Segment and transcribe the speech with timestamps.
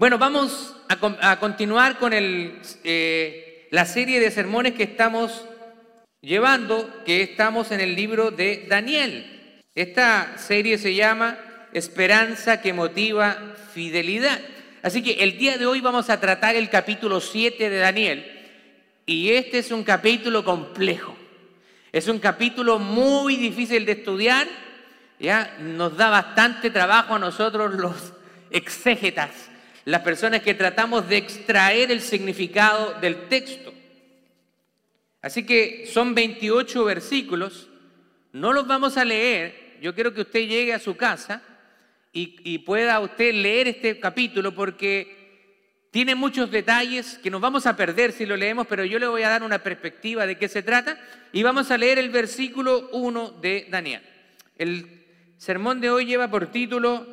[0.00, 5.44] Bueno, vamos a, continuar con eh, la serie de sermones que estamos
[6.22, 9.60] llevando, que estamos en el libro de Daniel.
[9.74, 11.36] Esta serie se llama
[11.74, 14.40] Esperanza que motiva fidelidad.
[14.82, 18.24] Así que el día de hoy vamos a tratar el capítulo 7 de Daniel.
[19.04, 21.14] Y este es un capítulo complejo.
[21.92, 24.48] Es un capítulo muy difícil de estudiar.
[25.18, 28.14] Ya nos da bastante trabajo a nosotros los
[28.50, 29.49] exégetas
[29.84, 33.72] las personas que tratamos de extraer el significado del texto.
[35.22, 37.68] Así que son 28 versículos,
[38.32, 41.42] no los vamos a leer, yo quiero que usted llegue a su casa
[42.12, 45.18] y, pueda usted leer este capítulo porque
[45.90, 49.22] tiene muchos detalles que nos vamos a perder si lo leemos, pero yo le voy
[49.22, 50.98] a dar una perspectiva de qué se trata
[51.32, 54.02] y vamos a leer el versículo 1 de Daniel.
[54.56, 55.04] El
[55.36, 57.06] sermón de hoy lleva por título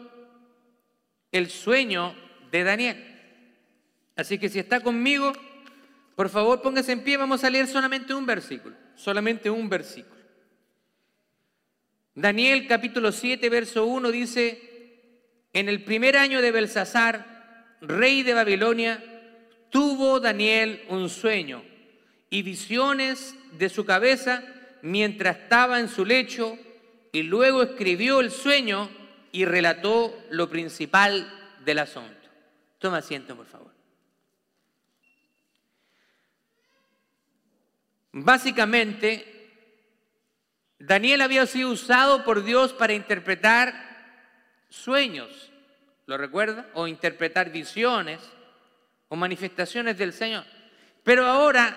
[1.32, 2.16] El sueño
[2.52, 3.18] de Daniel.
[4.16, 5.34] Así que si está conmigo,
[6.16, 10.18] por favor póngase en pie, vamos a leer solamente un versículo, solamente un versículo.
[12.16, 14.60] Daniel capítulo 7, verso 1 dice,
[15.54, 19.04] en el primer año de Belsasar, rey de Babilonia,
[19.70, 21.64] tuvo Daniel un sueño
[22.30, 24.44] y visiones de su cabeza
[24.82, 26.58] mientras estaba en su lecho
[27.12, 28.90] y luego escribió el sueño
[29.32, 31.32] y relató lo principal
[31.64, 32.27] del asunto.
[32.80, 33.72] Toma asiento, por favor.
[38.12, 39.38] Básicamente,
[40.80, 43.74] Daniel había sido usado por Dios para interpretar
[44.70, 45.52] sueños,
[46.06, 46.70] ¿lo recuerda?
[46.74, 48.20] O interpretar visiones
[49.08, 50.46] o manifestaciones del Señor.
[51.04, 51.76] Pero ahora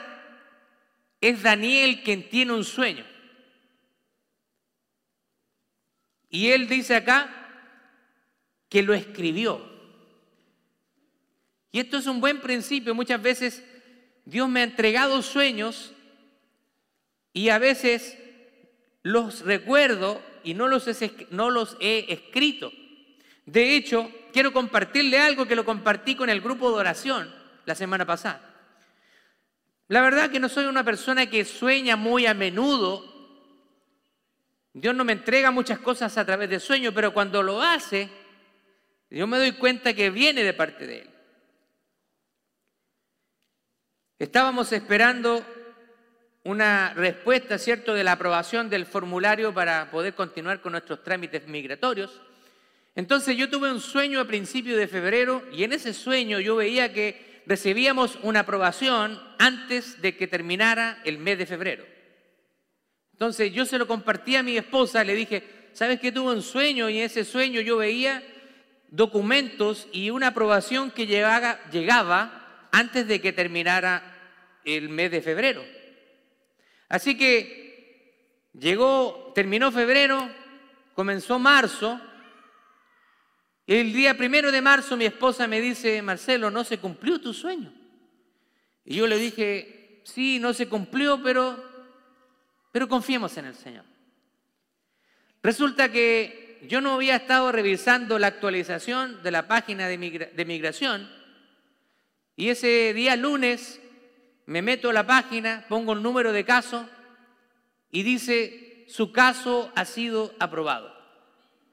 [1.21, 3.05] es Daniel quien tiene un sueño.
[6.29, 7.29] Y él dice acá
[8.69, 9.70] que lo escribió.
[11.73, 12.95] Y esto es un buen principio.
[12.95, 13.63] Muchas veces
[14.25, 15.93] Dios me ha entregado sueños
[17.33, 18.19] y a veces
[19.03, 22.73] los recuerdo y no los, he, escrito.
[23.47, 27.35] De hecho, quiero compartirle algo que lo compartí con el grupo de oración
[27.67, 28.47] la semana pasada.
[29.89, 33.05] La verdad que no soy una persona que sueña muy a menudo.
[34.73, 38.09] Dios no me entrega muchas cosas a través de sueños, pero cuando lo hace,
[39.11, 41.11] yo me doy cuenta que viene de parte de Él.
[44.21, 45.43] Estábamos esperando
[46.45, 52.21] una respuesta, ¿cierto?, de la aprobación del formulario para poder continuar con nuestros trámites migratorios.
[52.95, 56.93] Entonces yo tuve un sueño a principios de febrero y en ese sueño yo veía
[56.93, 61.87] que recibíamos una aprobación antes de que terminara el mes de febrero.
[63.13, 66.91] Entonces yo se lo compartí a mi esposa, le dije, ¿sabes que tuve un sueño
[66.91, 68.23] y en ese sueño yo veía
[68.91, 72.40] documentos y una aprobación que llegaba, llegaba
[72.73, 74.03] antes de que terminara
[74.65, 75.65] el mes de febrero.
[76.89, 80.29] Así que llegó, terminó febrero,
[80.95, 82.01] comenzó marzo.
[83.67, 87.73] El día primero de marzo mi esposa me dice, Marcelo, no se cumplió tu sueño.
[88.85, 91.63] Y yo le dije, sí, no se cumplió, pero,
[92.73, 93.85] pero confiemos en el Señor.
[95.43, 101.09] Resulta que yo no había estado revisando la actualización de la página de, migración
[102.41, 103.83] y ese día lunes
[104.47, 106.89] me meto a la página, pongo el número de caso
[107.93, 110.91] y dice, su caso ha sido aprobado.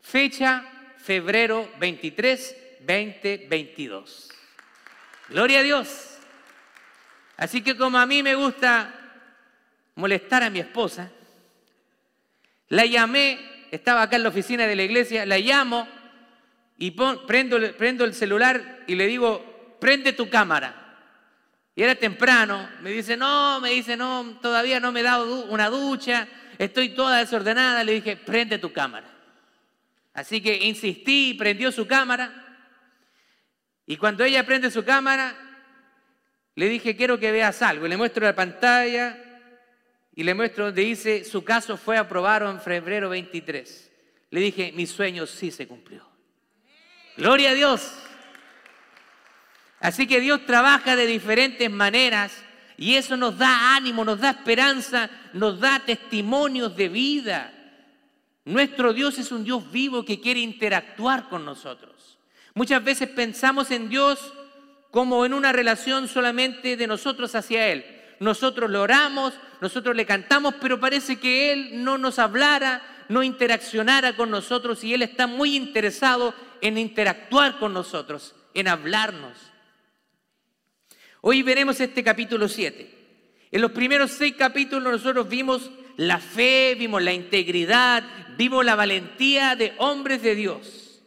[0.02, 0.66] Fecha,
[0.98, 4.30] febrero 23, 2022.
[5.30, 6.18] Gloria a Dios.
[7.38, 8.94] Así que como a mí me gusta
[9.96, 11.10] molestar a mi esposa,
[12.68, 13.40] la llamé,
[13.72, 15.88] estaba acá en la oficina de la iglesia, la llamo
[16.78, 19.47] y prendo, prendo el celular y le digo,
[19.80, 20.84] prende tu cámara.
[21.76, 25.70] Y era temprano, me dice, no, me dice, no, todavía no me he dado una
[25.70, 26.28] ducha,
[26.58, 27.84] estoy toda desordenada.
[27.84, 29.08] Le dije, prende tu cámara.
[30.14, 32.46] Así que insistí, prendió su cámara.
[33.86, 35.36] Y cuando ella prende su cámara,
[36.56, 37.86] le dije, quiero que veas algo.
[37.86, 39.16] Y le muestro la pantalla
[40.16, 43.92] y le muestro donde dice, su caso fue aprobado en febrero 23.
[44.32, 46.10] Le dije, mi sueño sí se cumplió.
[47.16, 48.07] Gloria a Dios.
[49.88, 52.34] Así que Dios trabaja de diferentes maneras
[52.76, 57.54] y eso nos da ánimo, nos da esperanza, nos da testimonios de vida.
[58.44, 62.18] Nuestro Dios es un Dios vivo que quiere interactuar con nosotros.
[62.54, 64.34] Muchas veces pensamos en Dios
[64.92, 67.86] como en una relación solamente de nosotros hacia Él.
[68.20, 74.18] Nosotros le oramos, nosotros le cantamos, pero parece que Él no nos hablara, no interaccionara
[74.18, 79.47] con nosotros y Él está muy interesado en interactuar con nosotros en hablarnos.
[81.22, 82.96] Hoy veremos este capítulo 7.
[83.52, 88.04] En los primeros seis capítulos nosotros vimos la fe, vimos la integridad,
[88.38, 91.02] vimos la valentía de hombres de Dios,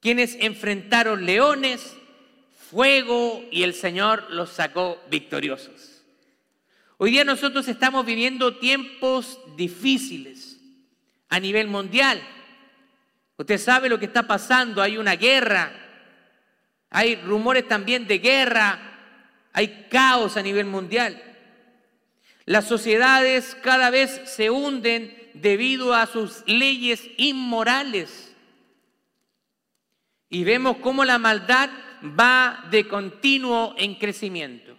[0.00, 1.96] quienes enfrentaron leones,
[2.70, 6.04] fuego y el Señor los sacó victoriosos.
[6.96, 10.60] Hoy día nosotros estamos viviendo tiempos difíciles
[11.28, 12.22] a nivel mundial.
[13.36, 15.72] Usted sabe lo que está pasando, hay una guerra,
[16.90, 18.93] hay rumores también de guerra,
[19.54, 21.22] hay caos a nivel mundial.
[22.44, 28.34] Las sociedades cada vez se hunden debido a sus leyes inmorales.
[30.28, 31.70] Y vemos cómo la maldad
[32.02, 34.76] va de continuo en crecimiento.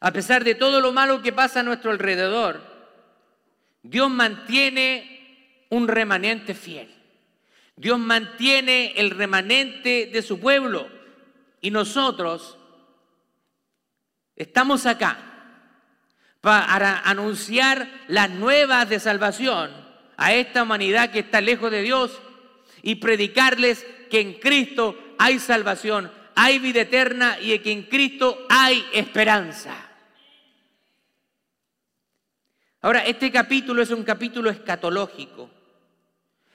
[0.00, 2.60] A pesar de todo lo malo que pasa a nuestro alrededor,
[3.84, 6.92] Dios mantiene un remanente fiel.
[7.76, 11.01] Dios mantiene el remanente de su pueblo
[11.62, 12.58] y nosotros
[14.36, 15.16] estamos acá
[16.42, 19.70] para anunciar las nuevas de salvación
[20.16, 22.20] a esta humanidad que está lejos de Dios
[22.82, 28.84] y predicarles que en Cristo hay salvación, hay vida eterna y que en Cristo hay
[28.92, 29.88] esperanza.
[32.80, 35.48] Ahora, este capítulo es un capítulo escatológico.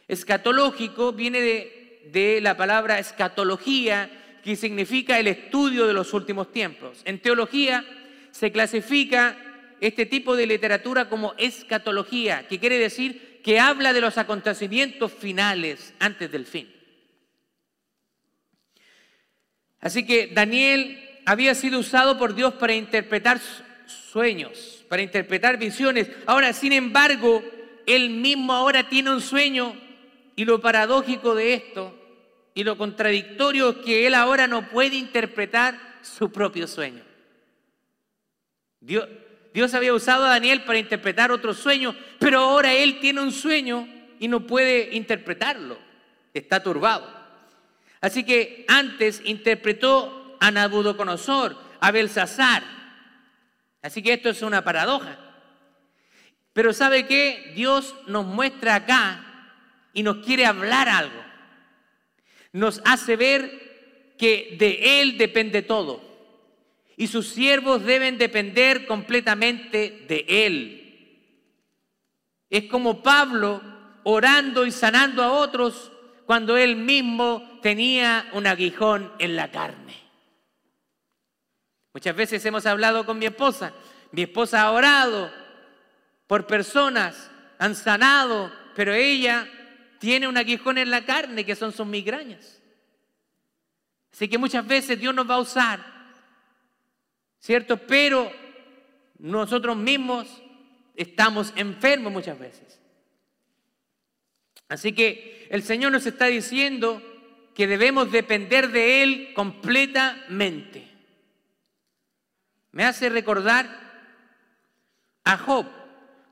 [0.09, 7.01] Escatológico viene de, de la palabra escatología, que significa el estudio de los últimos tiempos.
[7.03, 7.85] En teología
[8.31, 9.37] se clasifica
[9.81, 15.93] este tipo de literatura como escatología, que quiere decir que habla de los acontecimientos finales
[15.99, 16.73] antes del fin.
[19.81, 23.41] Así que Daniel había sido usado por Dios para interpretar
[23.85, 26.09] sueños, para interpretar visiones.
[26.25, 27.43] Ahora, sin embargo,
[27.85, 29.75] él mismo ahora tiene un sueño
[30.37, 31.96] y lo paradójico de esto
[32.57, 37.03] y lo contradictorio es que él ahora no puede interpretar su propio sueño.
[38.79, 43.87] Dios, había usado a Daniel para interpretar otro sueño, pero ahora él tiene un sueño
[44.19, 45.77] y no puede interpretarlo.
[46.33, 47.07] Está turbado.
[48.01, 52.63] Así que antes interpretó a Nabucodonosor, a Belsasar.
[53.83, 55.19] Así que esto es una paradoja.
[56.53, 57.53] Pero ¿sabe qué?
[57.55, 59.53] Dios nos muestra acá
[59.93, 61.26] y nos quiere hablar algo
[62.53, 66.01] nos hace ver que de Él depende todo.
[66.95, 70.83] Y sus siervos deben depender completamente de Él.
[72.49, 73.61] Es como Pablo
[74.03, 75.91] orando y sanando a otros
[76.25, 79.95] cuando él mismo tenía un aguijón en la carne.
[81.93, 83.73] Muchas veces hemos hablado con mi esposa.
[84.11, 85.31] Mi esposa ha orado
[86.27, 89.47] por personas, han sanado, pero ella
[89.99, 92.61] tiene un aguijón en la carne que son sus migrañas.
[94.11, 95.79] Así que muchas veces Dios nos va a usar,
[97.39, 97.77] ¿cierto?
[97.77, 98.31] Pero
[99.19, 100.27] nosotros mismos
[100.95, 102.79] estamos enfermos muchas veces.
[104.69, 107.01] Así que el Señor nos está diciendo
[107.53, 110.87] que debemos depender de Él completamente.
[112.71, 113.87] Me hace recordar
[115.23, 115.65] a Job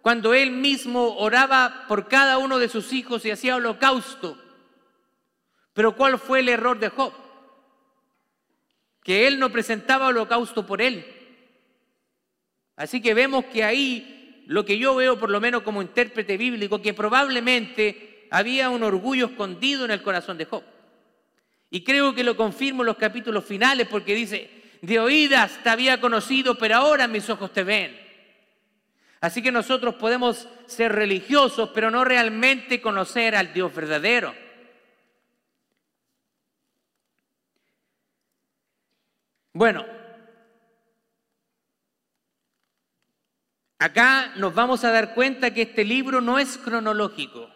[0.06, 4.40] cuando él mismo oraba por cada uno de sus hijos y hacía holocausto.
[5.74, 7.12] Pero ¿cuál fue el error de Job?
[9.03, 11.03] Que él no presentaba holocausto por él.
[12.75, 16.84] Así que vemos que ahí lo que yo veo por lo menos como intérprete bíblico,
[16.84, 20.62] que probablemente había un orgullo escondido en el corazón de Job.
[21.72, 24.51] Y creo que lo confirmo en los capítulos finales porque dice,
[24.84, 28.04] de oídas te había conocido, pero ahora mis ojos te ven.
[29.25, 34.36] Así que nosotros podemos ser religiosos, pero no realmente conocer al Dios verdadero.
[39.51, 39.84] Bueno,
[43.79, 47.50] acá nos vamos a dar cuenta que este libro no es cronológico.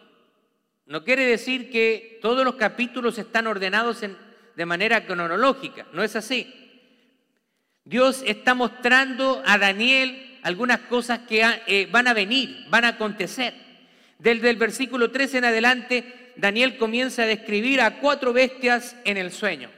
[0.86, 6.52] No quiere decir que todos los capítulos están ordenados de manera cronológica, no es así.
[7.84, 13.54] Dios está mostrando a Daniel algunas cosas que eh, van a venir, van a acontecer.
[14.18, 19.32] Desde el versículo 13 en adelante, Daniel comienza a describir a cuatro bestias en el
[19.32, 19.70] sueño.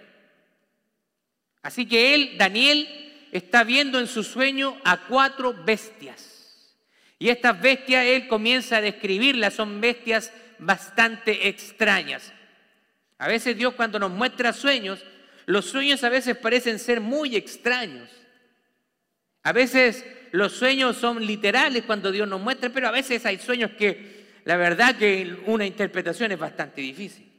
[1.62, 2.88] Así que él, Daniel,
[3.30, 6.74] está viendo en su sueño a cuatro bestias.
[7.18, 12.32] Y estas bestias él comienza a describirlas, son bestias bastante extrañas.
[13.18, 15.04] A veces Dios cuando nos muestra sueños,
[15.46, 18.08] los sueños a veces parecen ser muy extraños.
[19.42, 23.72] A veces los sueños son literales cuando Dios nos muestra, pero a veces hay sueños
[23.72, 27.30] que la verdad que una interpretación es bastante difícil.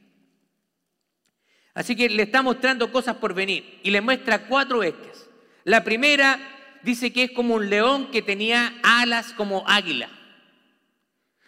[1.74, 5.28] Así que le está mostrando cosas por venir y le muestra cuatro bestias.
[5.64, 6.38] La primera
[6.82, 10.08] dice que es como un león que tenía alas como águila.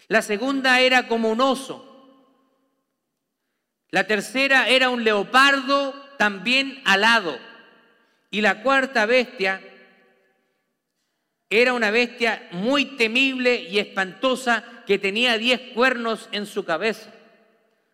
[0.09, 1.83] La segunda era como un oso.
[3.91, 7.39] La tercera era un leopardo también alado.
[8.31, 9.61] Y la cuarta bestia
[11.49, 17.13] era una bestia muy temible y espantosa que tenía diez cuernos en su cabeza.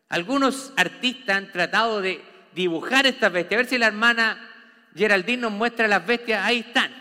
[0.08, 2.20] Algunos artistas han tratado de
[2.54, 3.58] dibujar estas bestias.
[3.58, 4.50] A ver si la hermana
[4.94, 6.44] Geraldine nos muestra las bestias.
[6.44, 6.92] Ahí están.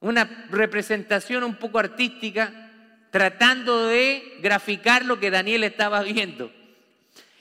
[0.00, 2.70] Una representación un poco artística
[3.10, 6.52] tratando de graficar lo que Daniel estaba viendo.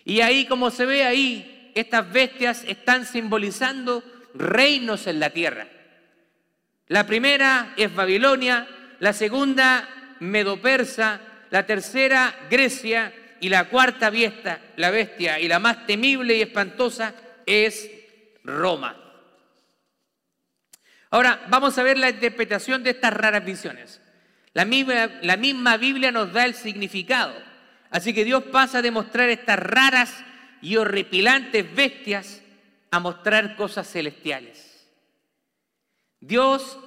[0.06, 5.68] Y ahí, como se ve ahí, estas bestias están simbolizando reinos en la tierra.
[6.88, 8.68] La primera es Babilonia,
[9.00, 15.86] la segunda Medo-Persa, la tercera Grecia y la cuarta bestia, la bestia y la más
[15.88, 17.14] temible y espantosa
[17.46, 17.90] es
[18.44, 18.96] Roma.
[21.10, 24.02] Ahora vamos a ver la interpretación de estas raras visiones.
[24.54, 27.34] La misma, la misma Biblia nos da el significado.
[27.90, 30.24] Así que Dios pasa de mostrar estas raras
[30.62, 32.42] y horripilantes bestias
[32.92, 34.75] a mostrar cosas celestiales.
[36.20, 36.78] Dios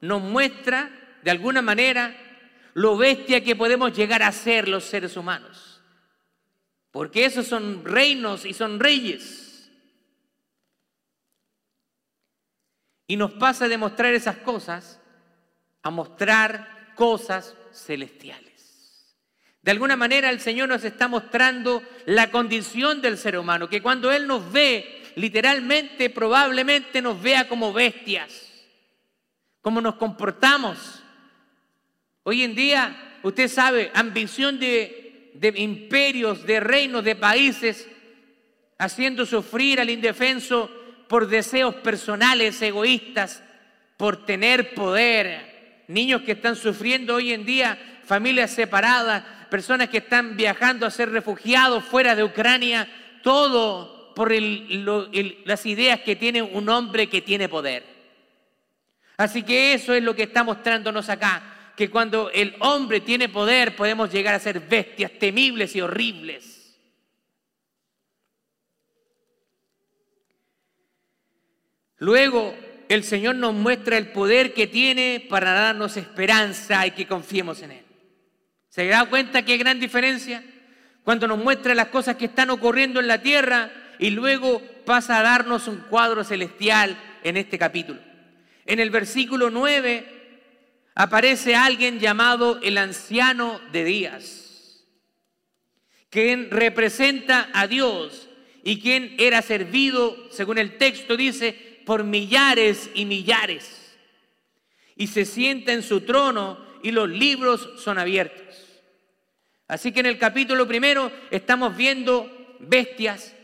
[0.00, 0.90] nos muestra
[1.22, 2.16] de alguna manera
[2.74, 5.82] lo bestia que podemos llegar a ser los seres humanos.
[6.90, 9.70] Porque esos son reinos y son reyes.
[13.06, 15.00] Y nos pasa de mostrar esas cosas
[15.82, 18.50] a mostrar cosas celestiales.
[19.62, 24.10] De alguna manera el Señor nos está mostrando la condición del ser humano, que cuando
[24.10, 28.49] Él nos ve, literalmente, probablemente nos vea como bestias,
[29.62, 31.02] como nos comportamos.
[32.22, 37.88] Hoy en día, usted sabe, ambición de, de imperios, de reinos, de países,
[38.78, 40.70] haciendo sufrir al indefenso
[41.08, 43.42] por deseos personales, egoístas,
[43.96, 45.84] por tener poder.
[45.88, 51.10] Niños que están sufriendo hoy en día, familias separadas, personas que están viajando a ser
[51.10, 52.88] refugiados fuera de Ucrania,
[53.22, 57.89] todo por las ideas que tiene un hombre que tiene poder.
[59.20, 61.42] Así que eso es lo que está mostrándonos acá,
[61.76, 66.74] que cuando el hombre tiene poder podemos llegar a ser bestias temibles y horribles.
[71.98, 72.54] Luego
[72.88, 77.72] el Señor nos muestra el poder que tiene para darnos esperanza y que confiemos en
[77.72, 77.84] Él.
[78.70, 80.42] ¿Se da cuenta qué gran diferencia?
[81.04, 85.22] Cuando nos muestra las cosas que están ocurriendo en la tierra y luego pasa a
[85.22, 88.09] darnos un cuadro celestial en este capítulo.
[88.70, 90.06] En el versículo 9
[90.94, 94.86] aparece alguien llamado el anciano de días,
[96.08, 98.28] quien representa a Dios
[98.62, 103.96] y quien era servido, según el texto dice, por millares y millares.
[104.94, 108.54] Y se sienta en su trono y los libros son abiertos.
[109.66, 113.34] Así que en el capítulo primero estamos viendo bestias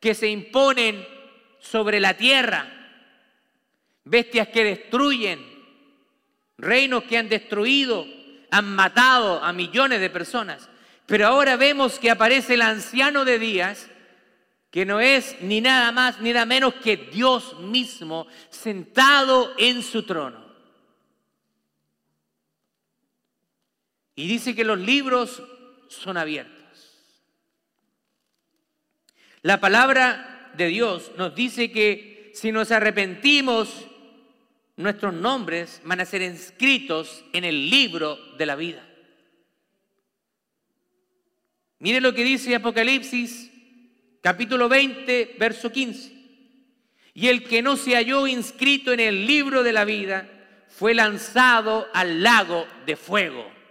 [0.00, 1.06] que se imponen
[1.60, 2.81] sobre la tierra,
[4.04, 5.40] bestias que destruyen,
[6.58, 8.06] reinos que han destruido,
[8.50, 10.68] han matado a millones de personas.
[11.06, 13.88] Pero ahora vemos que aparece el anciano de días,
[14.70, 20.04] que no es ni nada más ni nada menos que Dios mismo sentado en su
[20.04, 20.42] trono.
[24.14, 25.42] Y dice que los libros
[25.88, 26.52] son abiertos.
[29.42, 33.88] La palabra de Dios nos dice que si nos arrepentimos,
[34.76, 38.86] nuestros nombres van a ser inscritos en el libro de la vida.
[41.78, 43.50] Mire lo que dice Apocalipsis
[44.20, 46.12] capítulo 20, verso 15.
[47.14, 50.28] Y el que no se halló inscrito en el libro de la vida
[50.68, 53.62] fue lanzado al lago de fuego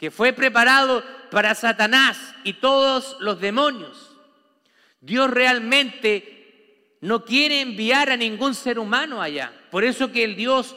[0.00, 4.16] que fue preparado para Satanás y todos los demonios.
[5.02, 9.52] Dios realmente no quiere enviar a ningún ser humano allá.
[9.70, 10.76] Por eso que el Dios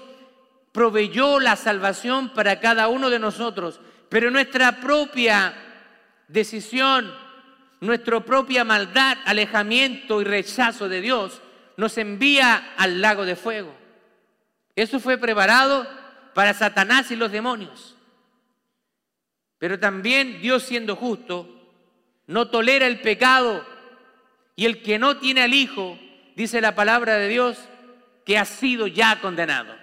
[0.71, 3.79] proveyó la salvación para cada uno de nosotros.
[4.09, 5.53] Pero nuestra propia
[6.27, 7.13] decisión,
[7.79, 11.41] nuestra propia maldad, alejamiento y rechazo de Dios
[11.77, 13.73] nos envía al lago de fuego.
[14.75, 15.87] Eso fue preparado
[16.33, 17.95] para Satanás y los demonios.
[19.59, 21.47] Pero también Dios siendo justo,
[22.27, 23.65] no tolera el pecado
[24.55, 25.97] y el que no tiene al Hijo,
[26.35, 27.57] dice la palabra de Dios,
[28.25, 29.75] que ha sido ya condenado.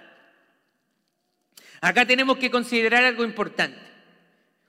[1.81, 3.79] Acá tenemos que considerar algo importante.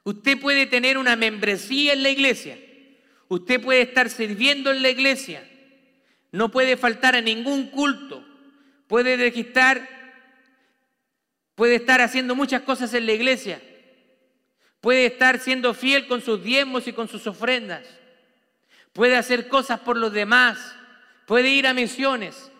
[0.04, 2.58] Usted puede tener una membresía en la iglesia.
[3.32, 5.42] Usted puede estar sirviendo en la iglesia,
[6.32, 8.22] no puede faltar a ningún culto,
[8.86, 9.88] puede registrar,
[11.54, 13.62] puede estar haciendo muchas cosas en la iglesia,
[14.82, 17.86] puede estar siendo fiel con sus diezmos y con sus ofrendas,
[18.92, 20.58] puede hacer cosas por los demás,
[21.26, 22.51] puede ir a misiones,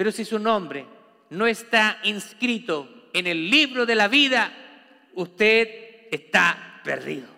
[0.00, 0.86] pero si su nombre
[1.28, 4.50] no está inscrito en el libro de la vida,
[5.12, 5.68] usted
[6.10, 7.28] está perdido.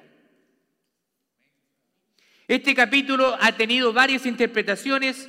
[2.47, 5.29] Este capítulo ha tenido varias interpretaciones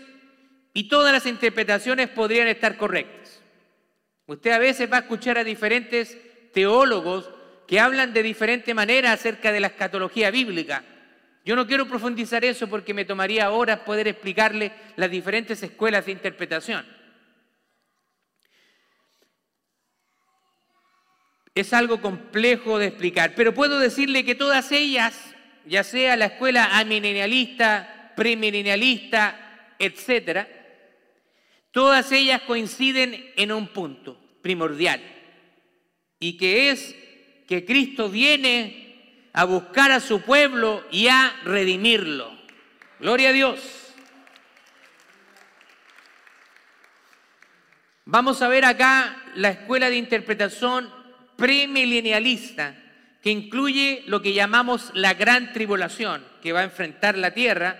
[0.76, 3.42] y todas las interpretaciones podrían estar correctas.
[4.28, 6.16] Usted a veces va a escuchar a diferentes
[6.54, 7.32] teólogos
[7.68, 10.84] que hablan de diferente manera acerca de la escatología bíblica.
[11.44, 16.12] Yo no quiero profundizar eso porque me tomaría horas poder explicarle las diferentes escuelas de
[16.12, 17.02] interpretación.
[21.56, 26.80] Es algo complejo de explicar, pero puedo decirle que todas ellas, ya sea la escuela
[26.80, 30.48] amilenialista, premilenialista, etcétera,
[31.72, 35.02] todas ellas coinciden en un punto primordial,
[36.20, 36.96] y que es
[37.48, 42.32] que Cristo viene a buscar a su pueblo y a redimirlo.
[43.00, 43.60] Gloria a Dios.
[48.06, 51.03] Vamos a ver acá la escuela de interpretación
[51.36, 52.76] premilenialista
[53.22, 57.80] que incluye lo que llamamos la gran tribulación que va a enfrentar la tierra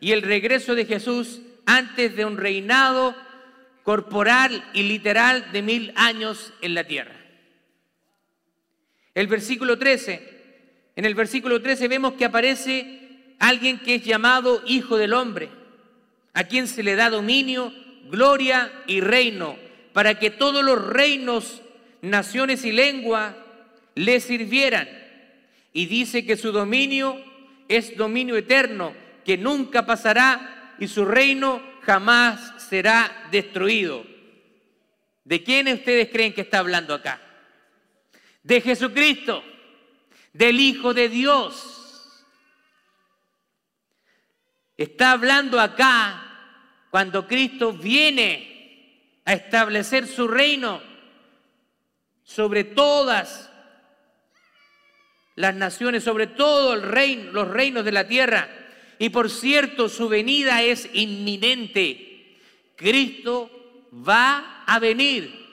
[0.00, 3.16] y el regreso de Jesús antes de un reinado
[3.82, 7.16] corporal y literal de mil años en la tierra.
[9.14, 14.96] El versículo 13, en el versículo 13 vemos que aparece alguien que es llamado Hijo
[14.96, 15.50] del Hombre,
[16.32, 17.72] a quien se le da dominio,
[18.10, 19.56] gloria y reino,
[19.92, 21.62] para que todos los reinos
[22.04, 23.36] naciones y lengua
[23.94, 24.88] le sirvieran.
[25.72, 27.22] Y dice que su dominio
[27.68, 28.94] es dominio eterno,
[29.24, 34.04] que nunca pasará y su reino jamás será destruido.
[35.24, 37.20] ¿De quién ustedes creen que está hablando acá?
[38.42, 39.42] De Jesucristo,
[40.32, 42.24] del Hijo de Dios.
[44.76, 46.20] Está hablando acá
[46.90, 50.93] cuando Cristo viene a establecer su reino
[52.24, 53.50] sobre todas
[55.36, 58.48] las naciones, sobre todo el reino, los reinos de la tierra.
[58.98, 62.38] Y por cierto, su venida es inminente.
[62.76, 63.50] Cristo
[63.92, 65.44] va a venir.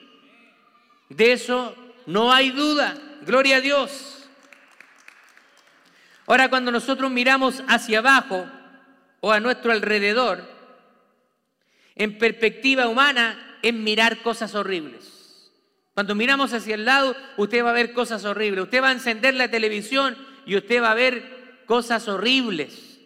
[1.09, 2.97] De eso no hay duda.
[3.21, 4.29] Gloria a Dios.
[6.27, 8.49] Ahora, cuando nosotros miramos hacia abajo
[9.19, 10.49] o a nuestro alrededor,
[11.95, 15.10] en perspectiva humana, es mirar cosas horribles.
[15.93, 18.63] Cuando miramos hacia el lado, usted va a ver cosas horribles.
[18.63, 22.99] Usted va a encender la televisión y usted va a ver cosas horribles.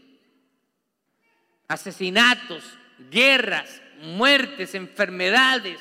[1.68, 2.64] Asesinatos,
[3.10, 5.80] guerras, muertes, enfermedades,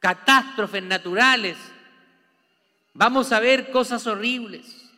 [0.00, 1.58] catástrofes naturales.
[2.94, 4.90] Vamos a ver cosas horribles.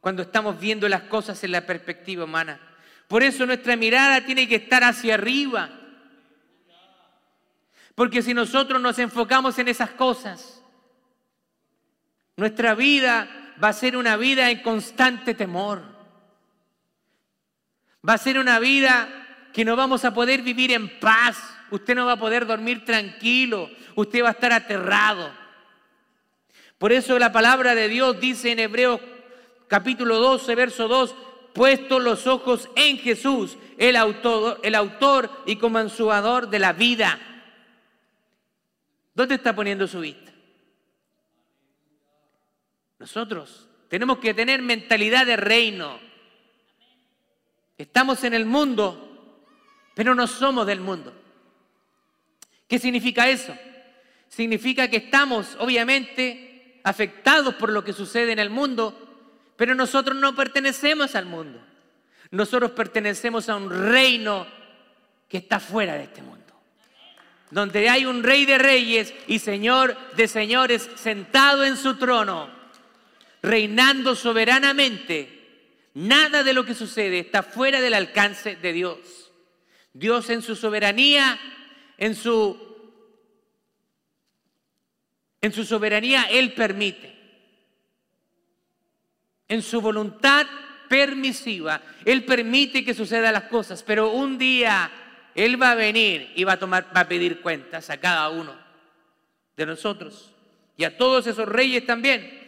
[0.00, 2.60] Cuando estamos viendo las cosas en la perspectiva humana.
[3.06, 5.77] Por eso nuestra mirada tiene que estar hacia arriba
[7.98, 10.62] porque si nosotros nos enfocamos en esas cosas,
[12.36, 13.28] nuestra vida
[13.60, 15.82] va a ser una vida en constante temor.
[18.08, 19.08] Va a ser una vida
[19.52, 21.42] que no vamos a poder vivir en paz.
[21.72, 23.68] Usted no va a poder dormir tranquilo.
[23.96, 25.32] Usted va a estar aterrado.
[26.78, 29.00] Por eso la palabra de Dios dice en Hebreos
[29.66, 31.16] capítulo 12, verso 2,
[31.52, 37.18] puesto los ojos en Jesús, el autor, y consumador de la vida.
[39.18, 40.30] ¿Dónde está poniendo su vista?
[43.00, 45.98] Nosotros tenemos que tener mentalidad de reino.
[47.76, 49.42] Estamos en el mundo,
[49.96, 51.12] pero no somos del mundo.
[52.68, 53.56] ¿Qué significa eso?
[54.28, 60.36] Significa que estamos, obviamente, afectados por lo que sucede en el mundo, pero nosotros no
[60.36, 61.60] pertenecemos al mundo.
[62.30, 64.46] Nosotros pertenecemos a un reino
[65.28, 66.37] que está fuera de este mundo
[67.50, 72.50] donde hay un rey de reyes y señor de señores sentado en su trono,
[73.42, 75.34] reinando soberanamente.
[75.94, 79.32] Nada de lo que sucede está fuera del alcance de Dios.
[79.92, 81.38] Dios en su soberanía,
[81.96, 82.68] en su
[85.40, 87.16] en su soberanía él permite.
[89.48, 90.46] En su voluntad
[90.88, 94.90] permisiva, él permite que sucedan las cosas, pero un día
[95.44, 98.54] él va a venir y va a, tomar, va a pedir cuentas a cada uno
[99.56, 100.32] de nosotros
[100.76, 102.38] y a todos esos reyes también.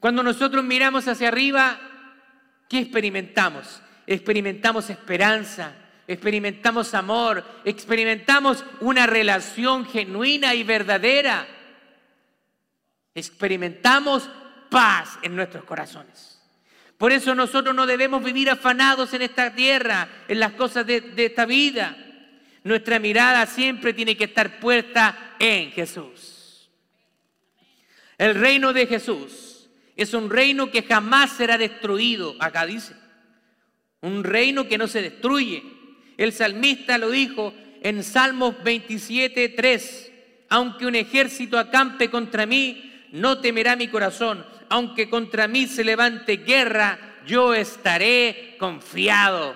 [0.00, 1.80] Cuando nosotros miramos hacia arriba,
[2.68, 3.80] ¿Qué experimentamos?
[4.06, 5.72] Experimentamos esperanza,
[6.06, 11.46] experimentamos amor, experimentamos una relación genuina y verdadera.
[13.14, 14.28] Experimentamos
[14.70, 16.37] paz en nuestros corazones.
[16.98, 21.46] Por eso nosotros no debemos vivir afanados en esta tierra, en las cosas de, esta
[21.46, 21.96] vida.
[22.64, 26.68] Nuestra mirada siempre tiene que estar puesta en Jesús.
[28.18, 32.94] El reino de Jesús es un reino que jamás será destruido, acá dice.
[34.00, 35.62] Un reino que no se destruye.
[36.16, 40.12] El salmista lo dijo en Salmos 27, 3.
[40.48, 44.44] Aunque un ejército acampe contra mí, no temerá mi corazón.
[44.68, 49.54] Aunque contra mí se levante guerra, yo estaré confiado.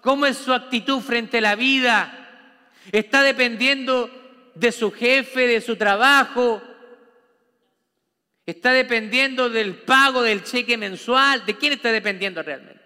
[0.00, 2.52] ¿Cómo es su actitud frente a la vida?
[2.92, 4.10] ¿Está dependiendo
[4.54, 6.62] de su jefe, de su trabajo?
[8.46, 11.46] ¿Está dependiendo del pago del cheque mensual?
[11.46, 12.84] ¿De quién está dependiendo realmente?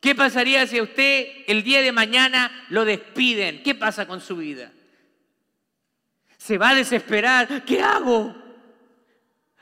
[0.00, 3.62] ¿Qué pasaría si a usted el día de mañana lo despiden?
[3.64, 4.70] ¿Qué pasa con su vida?
[6.38, 7.64] Se va a desesperar.
[7.64, 8.34] ¿Qué hago?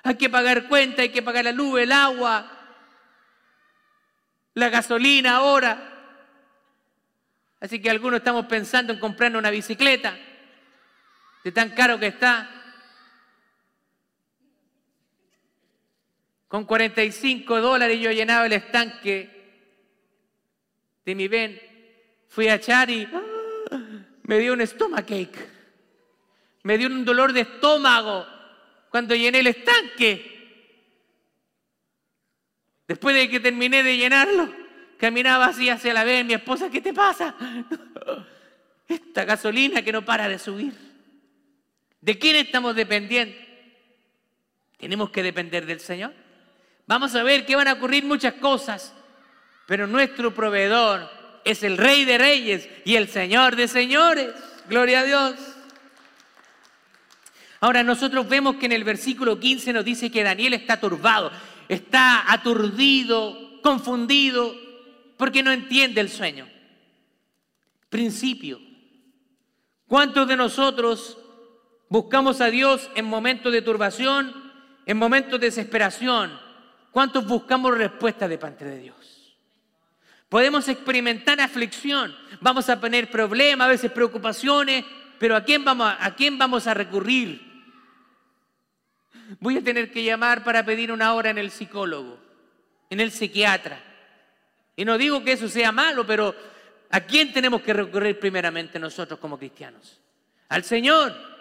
[0.02, 2.48] Hay que pagar cuenta, hay que pagar la luz, el agua,
[4.54, 5.94] la gasolina ahora.
[7.58, 10.16] Así que algunos estamos pensando en comprar una bicicleta,
[11.42, 12.48] de tan caro que está.
[16.46, 19.36] Con 45 dólares yo llenaba el estanque
[21.04, 21.60] de mi ven,
[22.28, 23.74] fui a echar y ¡ah!
[24.22, 25.55] me dio un stomachache.
[26.66, 28.26] Me dio un dolor de estómago
[28.90, 30.34] cuando llené el estanque.
[32.88, 34.52] Después de que terminé de llenarlo,
[34.96, 37.34] caminaba así hacia la ven, mi esposa, ¿qué te pasa?
[38.88, 40.74] Esta gasolina que no para de subir.
[42.00, 43.36] ¿De quién estamos dependiendo?
[44.76, 46.12] Tenemos que depender del Señor.
[46.86, 48.92] Vamos a ver que van a ocurrir muchas cosas
[49.66, 51.10] pero nuestro proveedor
[51.44, 54.32] es el Rey de Reyes y el Señor de Señores.
[54.68, 55.34] Gloria a Dios.
[57.60, 61.30] Ahora nosotros vemos que en el versículo 15 nos dice que Daniel está turbado,
[61.68, 64.54] está aturdido, confundido,
[65.16, 66.48] porque no entiende el sueño.
[67.88, 68.60] Principio.
[69.88, 71.16] ¿Cuántos de nosotros
[71.88, 74.34] buscamos a Dios en momentos de turbación,
[74.84, 76.38] en momentos de desesperación?
[76.90, 79.36] ¿Cuántos buscamos respuesta de parte de Dios?
[80.28, 84.84] Podemos experimentar aflicción, vamos a tener problemas, a veces preocupaciones,
[85.18, 87.45] pero ¿a quién vamos a, a quién vamos a recurrir?
[89.40, 92.18] Voy a tener que llamar para pedir una hora en el psicólogo,
[92.90, 93.80] en el psiquiatra.
[94.76, 96.34] Y no digo que eso sea malo, pero
[96.90, 100.00] ¿a quién tenemos que recurrir primeramente nosotros como cristianos?
[100.48, 101.36] Al Señor.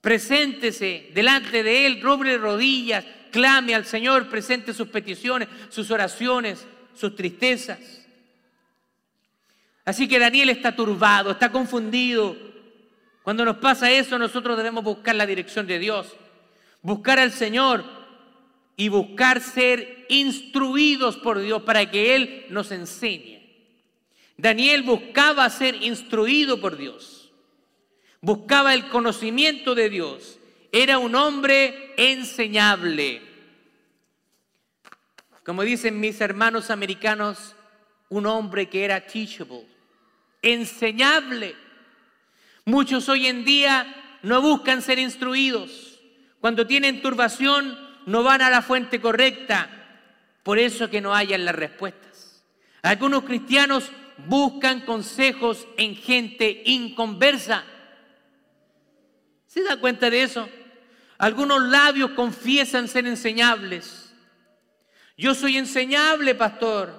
[0.00, 7.14] Preséntese delante de Él, robre rodillas, clame al Señor, presente sus peticiones, sus oraciones sus
[7.14, 7.78] tristezas.
[9.84, 12.36] Así que Daniel está turbado, está confundido.
[13.22, 16.14] Cuando nos pasa eso, nosotros debemos buscar la dirección de Dios,
[16.84, 17.82] buscar al Señor
[18.76, 23.42] y buscar ser instruidos por Dios para que Él nos enseñe.
[24.36, 27.32] Daniel buscaba ser instruido por Dios,
[28.20, 30.38] buscaba el conocimiento de Dios,
[30.70, 33.22] era un hombre enseñable.
[35.44, 37.54] Como dicen mis hermanos americanos,
[38.10, 39.66] un hombre que era teachable,
[40.42, 41.54] enseñable.
[42.66, 45.83] Muchos hoy en día no buscan ser instruidos.
[46.44, 49.70] Cuando tienen turbación, no van a la fuente correcta.
[50.42, 52.44] Por eso que no hayan las respuestas.
[52.82, 53.90] Algunos cristianos
[54.26, 57.64] buscan consejos en gente inconversa.
[59.46, 60.46] ¿Se da cuenta de eso?
[61.16, 64.04] Algunos labios confiesan ser enseñables
[65.16, 66.92] yo soy enseñable, pastor.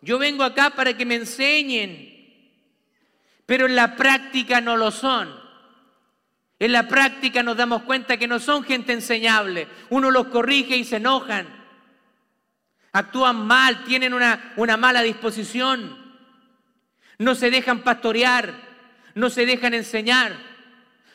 [0.00, 2.12] Yo vengo acá para que me enseñen.
[3.46, 5.43] Pero en la práctica no lo son.
[6.58, 9.68] En la práctica nos damos cuenta que no son gente enseñable.
[9.90, 11.46] Uno los corrige y se enojan.
[12.92, 15.98] Actúan mal, tienen una, una mala disposición.
[17.18, 18.54] No se dejan pastorear,
[19.14, 20.54] no se dejan enseñar.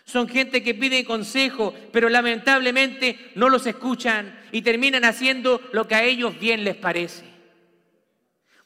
[0.03, 5.95] Son gente que pide consejo, pero lamentablemente no los escuchan y terminan haciendo lo que
[5.95, 7.25] a ellos bien les parece.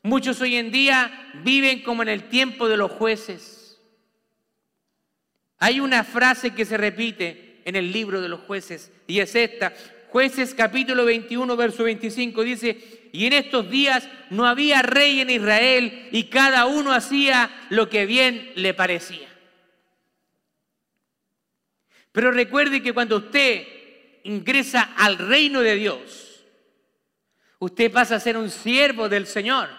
[0.02, 3.53] Muchos hoy en día viven como en el tiempo de los jueces.
[5.64, 9.72] Hay una frase que se repite en el libro de los jueces y es esta.
[10.10, 16.10] Jueces capítulo 21, verso 25 dice, y en estos días no había rey en Israel
[16.12, 19.30] y cada uno hacía lo que bien le parecía.
[22.12, 23.66] Pero recuerde que cuando usted
[24.26, 26.44] ingresa al reino de Dios,
[27.60, 29.70] usted pasa a ser un siervo del Señor.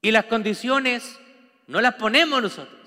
[0.00, 1.18] Y las condiciones
[1.66, 2.83] no las ponemos nosotros.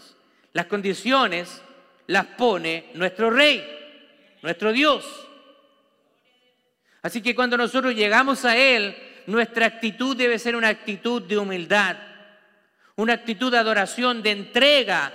[0.58, 1.62] Las condiciones
[2.08, 3.64] las pone nuestro rey,
[4.42, 5.06] nuestro Dios.
[7.04, 11.98] Así que cuando nosotros llegamos a Él, nuestra actitud debe ser una actitud de humildad,
[12.96, 15.14] una actitud de adoración, de entrega.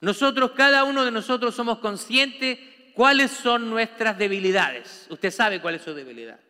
[0.00, 2.58] Nosotros, cada uno de nosotros somos conscientes
[2.92, 5.06] cuáles son nuestras debilidades.
[5.10, 6.40] Usted sabe cuál es su debilidad.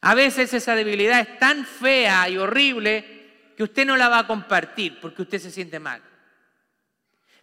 [0.00, 3.15] A veces esa debilidad es tan fea y horrible
[3.56, 6.02] que usted no la va a compartir porque usted se siente mal.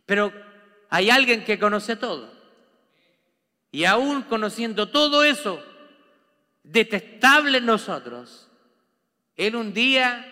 [0.06, 0.32] Pero
[0.90, 2.32] hay alguien que conoce todo.
[3.72, 5.64] Y aún conociendo todo eso,
[6.64, 8.48] detestable en nosotros,
[9.36, 10.30] Él un día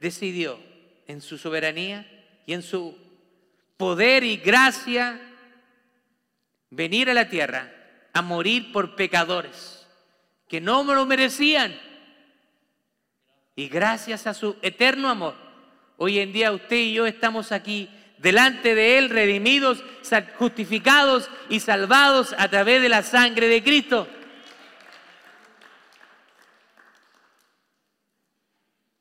[0.00, 0.60] decidió
[1.06, 2.06] en su soberanía
[2.46, 2.96] y en su
[3.76, 5.20] poder y gracia
[6.70, 7.72] venir a la tierra
[8.12, 9.84] a morir por pecadores
[10.48, 11.74] que no me lo merecían.
[13.56, 15.34] Y gracias a su eterno amor,
[15.96, 17.88] hoy en día usted y yo estamos aquí
[18.18, 19.84] delante de Él, redimidos,
[20.38, 24.08] justificados y salvados a través de la sangre de Cristo.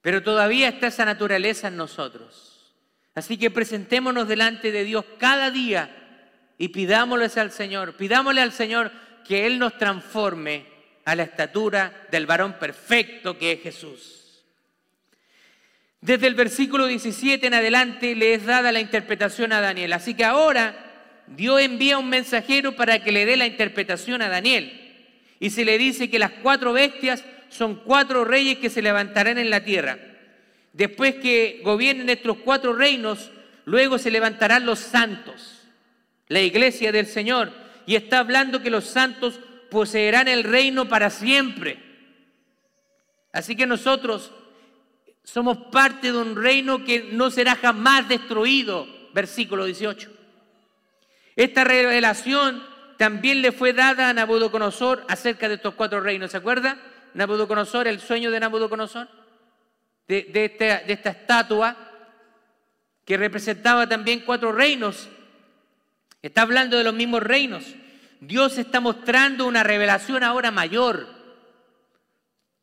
[0.01, 2.75] Pero todavía está esa naturaleza en nosotros.
[3.15, 8.91] Así que presentémonos delante de Dios cada día y pidámosle al Señor, pidámosle al Señor
[9.25, 10.67] que Él nos transforme
[11.05, 14.22] a la estatura del varón perfecto que es Jesús.
[16.03, 19.93] Desde el versículo 17 en adelante le es dada la interpretación a Daniel.
[19.93, 20.75] Así que ahora
[21.27, 24.81] Dios envía un mensajero para que le dé la interpretación a Daniel.
[25.39, 29.49] Y se le dice que las cuatro bestias son cuatro reyes que se levantarán en
[29.49, 29.97] la tierra.
[30.73, 33.31] Después que gobiernen estos cuatro reinos,
[33.63, 35.69] luego se levantarán los santos,
[36.27, 37.53] la iglesia del Señor.
[37.85, 39.39] Y está hablando que los santos
[39.71, 41.77] poseerán el reino para siempre.
[43.31, 44.33] Así que nosotros
[45.23, 50.11] somos parte de un reino que no será jamás destruido, versículo 18.
[51.35, 52.63] Esta revelación
[52.97, 56.31] también le fue dada a Nabucodonosor acerca de estos cuatro reinos.
[56.31, 56.77] ¿Se acuerda?
[57.13, 59.07] Nabucodonosor, el sueño de Nabucodonosor,
[60.07, 61.75] de, de, de esta estatua
[63.05, 65.09] que representaba también cuatro reinos.
[66.21, 67.63] Está hablando de los mismos reinos.
[68.19, 71.22] Dios está mostrando una revelación ahora mayor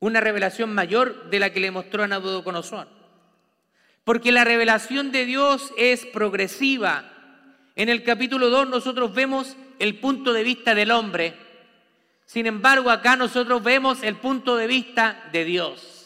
[0.01, 2.89] una revelación mayor de la que le mostró a Nabucodonosor.
[4.03, 7.05] Porque la revelación de Dios es progresiva.
[7.77, 11.35] En el capítulo 2 nosotros vemos el punto de vista del hombre.
[12.25, 15.97] Sin embargo, acá nosotros vemos el punto de vista de Dios.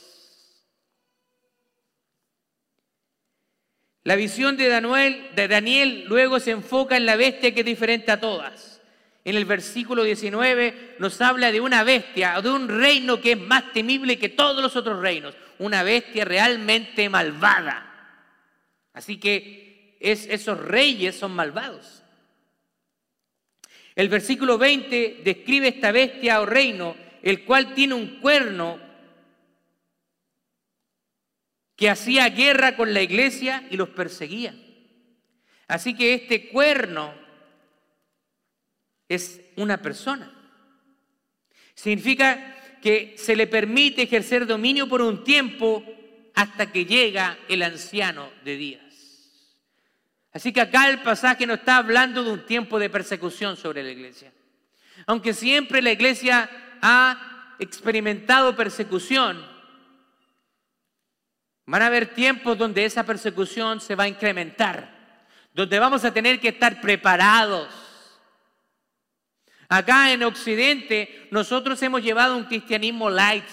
[4.02, 8.10] La visión de Daniel, de Daniel luego se enfoca en la bestia que es diferente
[8.10, 8.73] a todas
[9.24, 13.72] en el versículo 19 nos habla de una bestia, de un reino que es más
[13.72, 17.90] temible que todos los otros reinos, una bestia realmente malvada.
[18.92, 22.02] Así que esos reyes son malvados.
[23.94, 28.78] El versículo 20 describe esta bestia o reino, el cual tiene un cuerno
[31.76, 34.54] que hacía guerra con la iglesia y los perseguía.
[35.66, 37.23] Así que este cuerno
[39.08, 40.30] es una persona.
[41.74, 45.84] Significa que se le permite ejercer dominio por un tiempo
[46.34, 48.82] hasta que llega el anciano de días.
[50.32, 53.90] Así que acá el pasaje no está hablando de un tiempo de persecución sobre la
[53.90, 54.32] iglesia.
[55.06, 56.50] Aunque siempre la iglesia
[56.82, 59.44] ha experimentado persecución,
[61.66, 64.92] van a haber tiempos donde esa persecución se va a incrementar,
[65.52, 67.83] donde vamos a tener que estar preparados
[69.74, 73.44] Acá en Occidente nosotros hemos llevado un cristianismo light.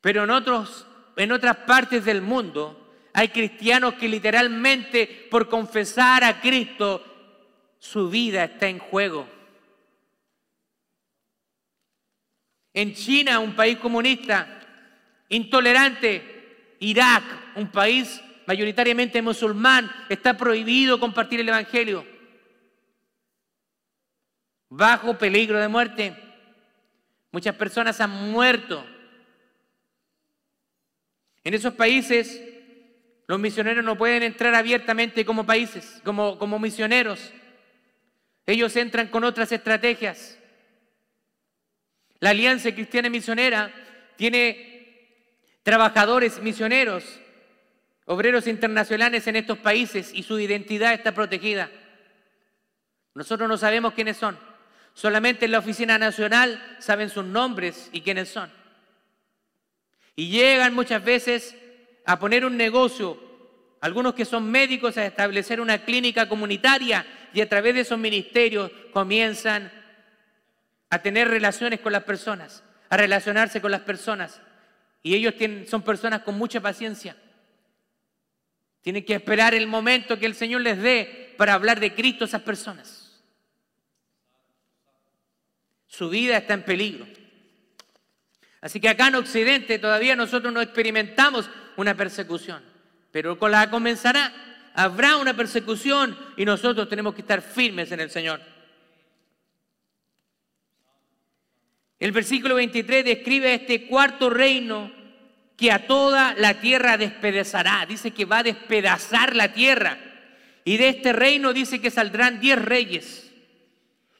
[0.00, 6.40] Pero en, otros, en otras partes del mundo hay cristianos que literalmente por confesar a
[6.40, 7.04] Cristo
[7.78, 9.28] su vida está en juego.
[12.74, 14.60] En China, un país comunista,
[15.28, 17.22] intolerante, Irak,
[17.54, 22.18] un país mayoritariamente musulmán, está prohibido compartir el Evangelio
[24.70, 26.16] bajo peligro de muerte.
[27.32, 28.84] Muchas personas han muerto.
[31.44, 32.42] En esos países
[33.26, 37.32] los misioneros no pueden entrar abiertamente como países, como, como misioneros.
[38.46, 40.38] Ellos entran con otras estrategias.
[42.18, 43.72] La Alianza Cristiana Misionera
[44.16, 44.70] tiene
[45.62, 47.20] trabajadores misioneros,
[48.04, 51.70] obreros internacionales en estos países y su identidad está protegida.
[53.14, 54.49] Nosotros no sabemos quiénes son.
[55.00, 58.52] Solamente en la Oficina Nacional saben sus nombres y quiénes son.
[60.14, 61.56] Y llegan muchas veces
[62.04, 63.18] a poner un negocio,
[63.80, 68.70] algunos que son médicos, a establecer una clínica comunitaria y a través de esos ministerios
[68.92, 69.72] comienzan
[70.90, 74.42] a tener relaciones con las personas, a relacionarse con las personas.
[75.02, 75.32] Y ellos
[75.66, 77.16] son personas con mucha paciencia.
[78.82, 82.28] Tienen que esperar el momento que el Señor les dé para hablar de Cristo a
[82.28, 82.99] esas personas.
[85.90, 87.04] Su vida está en peligro.
[88.60, 92.62] Así que acá en Occidente todavía nosotros no experimentamos una persecución,
[93.10, 94.32] pero con la comenzará.
[94.74, 98.40] Habrá una persecución y nosotros tenemos que estar firmes en el Señor.
[101.98, 104.92] El versículo 23 describe este cuarto reino
[105.56, 107.84] que a toda la tierra despedazará.
[107.84, 109.98] Dice que va a despedazar la tierra.
[110.64, 113.29] Y de este reino dice que saldrán diez reyes.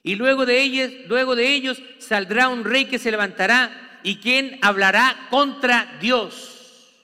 [0.03, 4.59] Y luego de ellos, luego de ellos saldrá un rey que se levantará y quien
[4.63, 6.95] hablará contra Dios.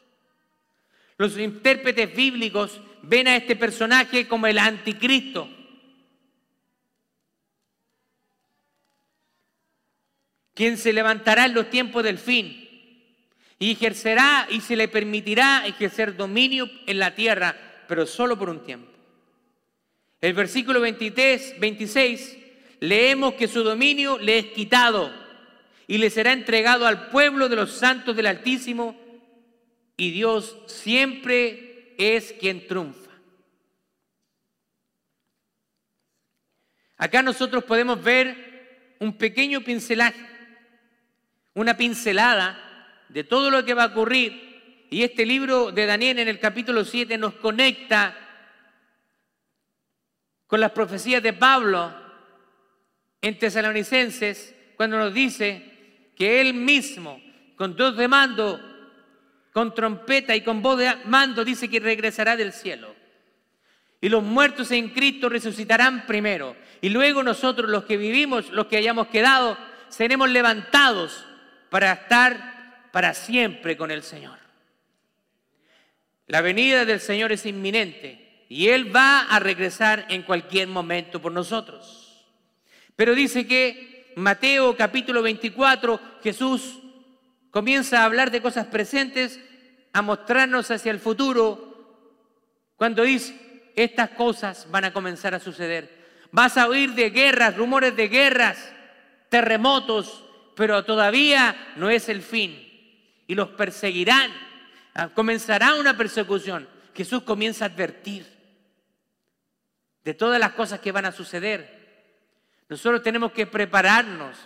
[1.18, 5.50] Los intérpretes bíblicos ven a este personaje como el anticristo.
[10.56, 12.66] quien se levantará en los tiempos del fin
[13.58, 17.54] y ejercerá y se le permitirá ejercer dominio en la tierra,
[17.86, 18.90] pero solo por un tiempo.
[20.18, 22.38] El versículo 23, 26,
[22.80, 25.12] leemos que su dominio le es quitado
[25.86, 28.96] y le será entregado al pueblo de los santos del Altísimo
[29.96, 33.10] y Dios siempre es quien triunfa.
[36.98, 40.36] Acá nosotros podemos ver un pequeño pincelaje
[41.56, 42.58] una pincelada
[43.08, 44.86] de todo lo que va a ocurrir.
[44.90, 48.14] Y este libro de Daniel en el capítulo 7 nos conecta
[50.46, 52.05] con las profecías de Pablo
[53.20, 57.20] en Tesalonicenses, cuando nos dice que él mismo,
[57.56, 58.60] con dos de mando,
[59.52, 62.94] con trompeta y con voz de mando, dice que regresará del cielo.
[64.00, 66.56] Y los muertos en Cristo resucitarán primero.
[66.80, 69.56] Y luego nosotros, los que vivimos, los que hayamos quedado,
[69.88, 71.24] seremos levantados
[71.70, 74.38] para estar para siempre con el Señor.
[76.26, 81.32] La venida del Señor es inminente y Él va a regresar en cualquier momento por
[81.32, 82.05] nosotros.
[82.96, 86.78] Pero dice que Mateo capítulo 24, Jesús
[87.50, 89.38] comienza a hablar de cosas presentes,
[89.92, 91.66] a mostrarnos hacia el futuro,
[92.76, 96.04] cuando dice, estas cosas van a comenzar a suceder.
[96.32, 98.72] Vas a oír de guerras, rumores de guerras,
[99.28, 102.62] terremotos, pero todavía no es el fin.
[103.26, 104.30] Y los perseguirán.
[104.94, 106.68] Ah, comenzará una persecución.
[106.94, 108.26] Jesús comienza a advertir
[110.04, 111.75] de todas las cosas que van a suceder.
[112.68, 114.36] Nosotros tenemos que prepararnos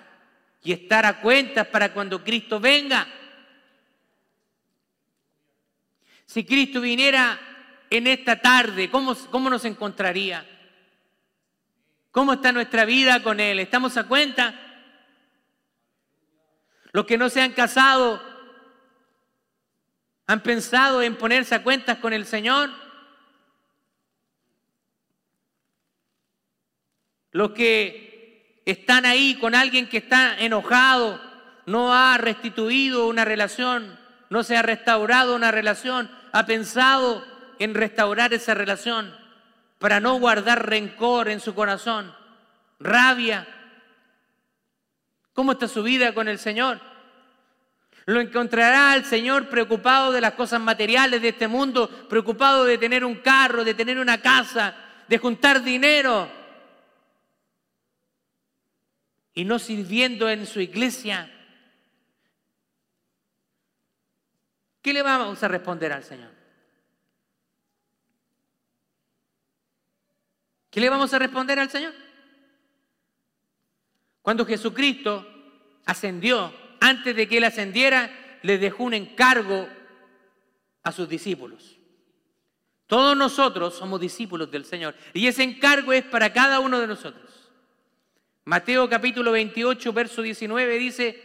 [0.62, 3.06] y estar a cuentas para cuando Cristo venga.
[6.26, 7.40] Si Cristo viniera
[7.88, 10.46] en esta tarde, ¿cómo, cómo nos encontraría?
[12.10, 13.58] ¿Cómo está nuestra vida con Él?
[13.58, 14.54] ¿Estamos a cuenta?
[16.92, 18.20] Los que no se han casado
[20.26, 22.70] han pensado en ponerse a cuentas con el Señor.
[27.32, 28.09] Los que
[28.70, 31.20] están ahí con alguien que está enojado,
[31.66, 37.24] no ha restituido una relación, no se ha restaurado una relación, ha pensado
[37.58, 39.14] en restaurar esa relación
[39.78, 42.14] para no guardar rencor en su corazón,
[42.78, 43.46] rabia,
[45.32, 46.80] ¿Cómo está su vida con el Señor?
[48.04, 53.04] Lo encontrará al Señor preocupado de las cosas materiales de este mundo, preocupado de tener
[53.06, 54.74] un carro, de tener una casa,
[55.08, 56.39] de juntar dinero
[59.40, 61.32] y no sirviendo en su iglesia.
[64.82, 66.30] ¿Qué le vamos a responder al Señor?
[70.70, 71.94] ¿Qué le vamos a responder al Señor?
[74.20, 75.26] Cuando Jesucristo
[75.86, 79.66] ascendió, antes de que Él ascendiera, le dejó un encargo
[80.82, 81.78] a sus discípulos.
[82.86, 87.29] Todos nosotros somos discípulos del Señor y ese encargo es para cada uno de nosotros.
[88.44, 91.22] Mateo capítulo 28, verso 19 dice,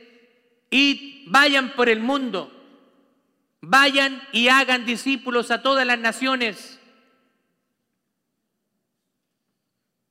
[0.70, 2.52] y vayan por el mundo,
[3.62, 6.80] vayan y hagan discípulos a todas las naciones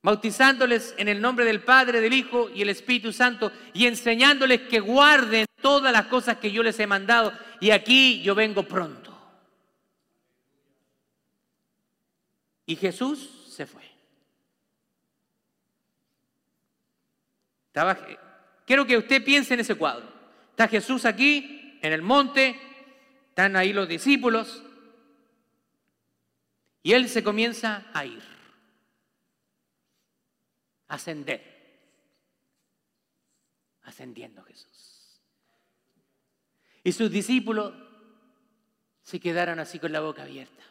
[0.05, 4.78] bautizándoles en el nombre del Padre, del Hijo y el Espíritu Santo y enseñándoles que
[4.78, 7.32] guarden todas las cosas que yo les he mandado.
[7.59, 9.18] Y aquí yo vengo pronto.
[12.66, 13.82] Y Jesús se fue.
[18.66, 20.09] Quiero que usted piense en ese cuadro.
[20.51, 22.59] Está Jesús aquí, en el monte,
[23.29, 24.62] están ahí los discípulos,
[26.83, 28.22] y él se comienza a ir,
[30.87, 31.43] a ascender,
[33.83, 35.20] ascendiendo Jesús.
[36.85, 37.72] Y sus discípulos
[39.03, 40.62] se quedaron así con la boca abierta.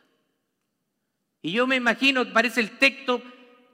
[1.42, 3.22] Y yo me imagino, parece el texto,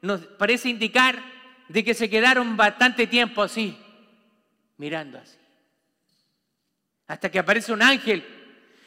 [0.01, 1.38] nos parece indicar
[1.69, 3.77] de que se quedaron bastante tiempo así,
[4.77, 5.37] mirando así.
[7.07, 8.25] Hasta que aparece un ángel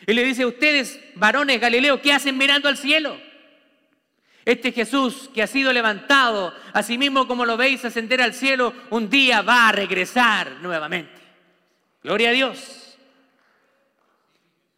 [0.07, 3.17] y le dice, ustedes, varones Galileo, ¿qué hacen mirando al cielo?
[4.45, 9.09] Este Jesús que ha sido levantado, así mismo como lo veis ascender al cielo, un
[9.09, 11.21] día va a regresar nuevamente.
[12.03, 12.99] Gloria a Dios.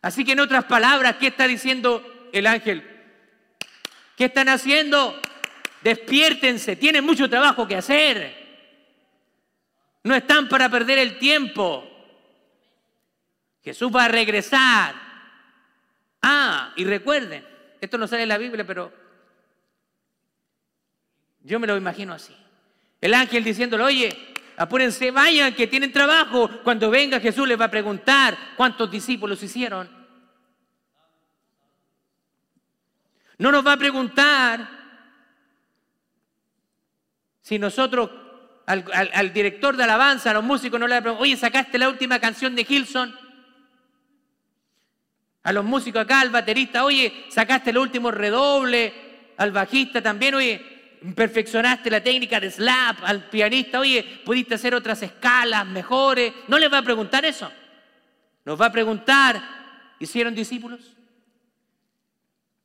[0.03, 2.87] Así que en otras palabras, ¿qué está diciendo el ángel?
[4.19, 5.19] ¿Qué están haciendo?
[5.85, 8.35] Despiértense, tienen mucho trabajo que hacer.
[10.03, 11.87] No están para perder el tiempo.
[13.63, 14.95] Jesús va a regresar.
[16.23, 17.47] Ah, y recuerden,
[17.83, 18.91] esto no sale en la Biblia, pero
[21.43, 22.35] yo me lo imagino así.
[22.99, 26.63] El ángel diciéndole, oye, apúrense, vayan, que tienen trabajo.
[26.65, 29.91] Cuando venga Jesús les va a preguntar cuántos discípulos hicieron.
[33.37, 34.74] No nos va a preguntar
[37.45, 38.09] si nosotros
[38.65, 42.57] al, director de alabanza, a los músicos, no le preguntar, oye, ¿sacaste la última canción
[42.57, 43.15] de Gilson?
[45.43, 48.95] A los músicos acá, al baterista, oye, ¿sacaste el último redoble?
[49.37, 50.59] Al bajista también, oye,
[51.15, 56.33] perfeccionaste la técnica de slap, al pianista, oye, pudiste hacer otras escalas mejores.
[56.49, 57.53] No les va a preguntar eso.
[58.47, 59.43] Nos va a preguntar,
[60.01, 60.81] ¿hicieron discípulos?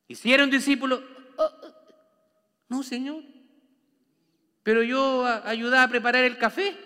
[0.08, 1.02] ¿Hicieron discípulos?
[1.36, 1.74] Oh, oh.
[2.70, 3.39] No, Señor.
[4.70, 6.78] Pero yo ayudaba a preparar el café.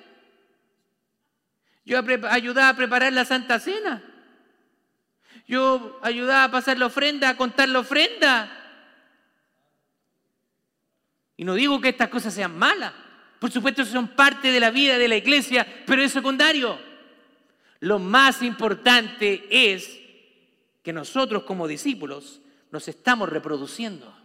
[1.84, 4.01] Yo ayudaba a preparar la Santa Cena.
[5.45, 8.49] Yo ayudaba a pasar la ofrenda, a contar la ofrenda.
[11.36, 12.93] Y no digo que estas cosas sean malas.
[13.38, 16.79] Por supuesto, son parte de la vida de la iglesia, pero es secundario.
[17.81, 19.99] Lo más importante es
[20.81, 22.39] que nosotros como discípulos
[22.71, 24.22] nos estamos reproduciendo.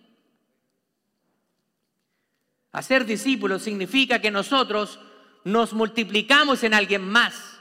[2.73, 5.01] Hacer discípulos significa que nosotros
[5.45, 7.59] nos multiplicamos en alguien más.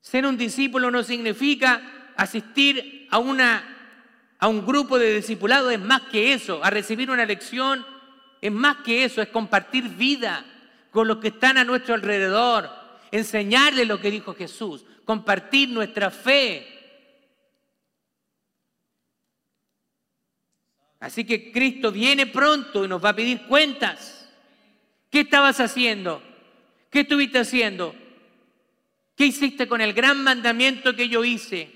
[0.00, 3.64] Ser un discípulo no significa asistir a, una,
[4.38, 6.62] a un grupo de discipulados, es más que eso.
[6.62, 7.86] A recibir una lección
[8.42, 10.44] es más que eso, es compartir vida
[10.90, 12.68] con los que están a nuestro alrededor,
[13.12, 16.71] enseñarles lo que dijo Jesús, compartir nuestra fe,
[21.02, 24.30] Así que Cristo viene pronto y nos va a pedir cuentas.
[25.10, 26.22] ¿Qué estabas haciendo?
[26.90, 27.92] ¿Qué estuviste haciendo?
[29.16, 31.72] ¿Qué hiciste con el gran mandamiento que yo hice?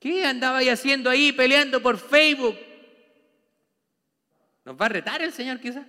[0.00, 2.56] ¿Qué andabais haciendo ahí peleando por Facebook?
[4.64, 5.86] ¿Nos va a retar el Señor quizás?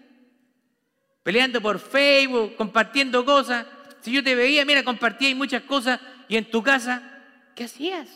[1.23, 3.65] Peleando por Facebook, compartiendo cosas.
[4.01, 7.08] Si yo te veía, mira, compartía muchas cosas y en tu casa
[7.59, 8.07] ¿Qué hacías?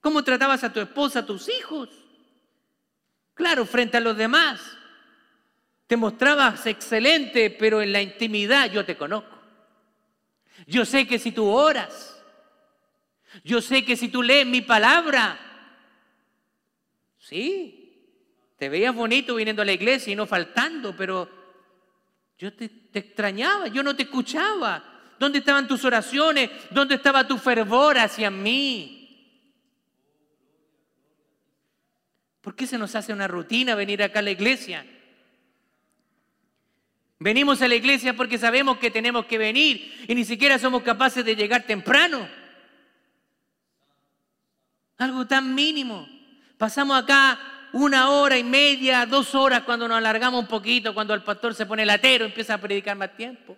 [0.00, 1.88] ¿Cómo tratabas a tu esposa, a tus hijos?
[3.32, 4.60] Claro, frente a los demás.
[5.86, 9.38] Te mostrabas excelente, pero en la intimidad yo te conozco.
[10.66, 12.20] Yo sé que si tú oras,
[13.44, 15.38] yo sé que si tú lees mi palabra,
[17.20, 18.18] sí,
[18.58, 21.28] te veías bonito viniendo a la iglesia y no faltando, pero
[22.38, 24.93] yo te, extrañaba, yo no te escuchaba.
[25.18, 26.50] ¿Dónde estaban tus oraciones?
[26.70, 29.00] ¿Dónde estaba tu fervor hacia mí?
[32.40, 34.84] ¿Por qué se nos hace una rutina venir acá a la iglesia?
[37.18, 41.24] Venimos a la iglesia porque sabemos que tenemos que venir y ni siquiera somos capaces
[41.24, 42.28] de llegar temprano.
[44.98, 46.06] Algo tan mínimo.
[46.58, 47.38] Pasamos acá
[47.72, 51.66] una hora y media, dos horas cuando nos alargamos un poquito, cuando el pastor se
[51.66, 53.56] pone latero, empieza a predicar más tiempo.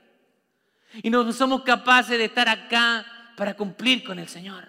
[1.02, 3.04] Y no somos capaces de estar acá
[3.36, 4.66] para cumplir con el Señor.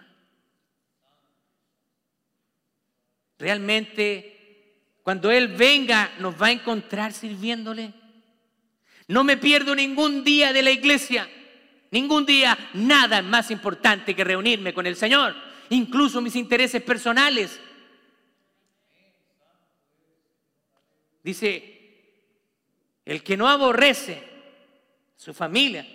[3.39, 7.93] Realmente, cuando Él venga, nos va a encontrar sirviéndole.
[9.07, 11.29] No me pierdo ningún día de la iglesia.
[11.91, 15.35] Ningún día, nada es más importante que reunirme con el Señor.
[15.69, 17.59] Incluso mis intereses personales.
[21.23, 21.77] Dice,
[23.05, 24.23] el que no aborrece
[25.15, 25.85] su familia,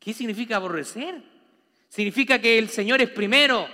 [0.00, 1.22] ¿Qué significa aborrecer?
[1.88, 3.68] Significa que el Señor es primero.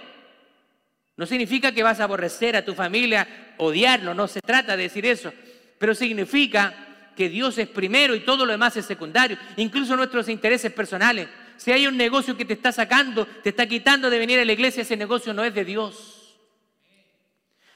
[1.16, 5.06] No significa que vas a aborrecer a tu familia, odiarlo, no se trata de decir
[5.06, 5.32] eso,
[5.78, 10.70] pero significa que Dios es primero y todo lo demás es secundario, incluso nuestros intereses
[10.72, 11.28] personales.
[11.56, 14.52] Si hay un negocio que te está sacando, te está quitando de venir a la
[14.52, 16.36] iglesia, ese negocio no es de Dios.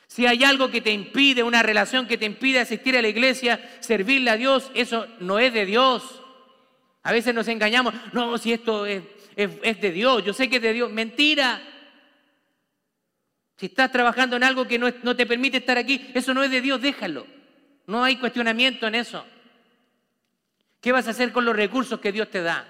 [0.07, 3.79] Si hay algo que te impide, una relación que te impide asistir a la iglesia,
[3.81, 6.20] servirle a Dios, eso no es de Dios.
[7.03, 9.03] A veces nos engañamos, no, si esto es,
[9.37, 10.91] de Dios, yo sé que es de Dios.
[10.93, 11.63] Mentira.
[13.57, 16.51] Si estás trabajando en algo que no, no te permite estar aquí, eso no es
[16.51, 17.27] de Dios, déjalo.
[17.87, 19.25] No hay cuestionamiento en eso.
[20.81, 22.67] ¿Qué vas a hacer con los recursos que Dios te da?